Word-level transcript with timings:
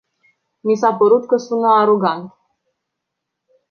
Mi 0.63 0.75
s-a 0.75 0.95
părut 0.95 1.27
că 1.27 1.37
sună 1.37 1.67
arogant. 1.71 2.33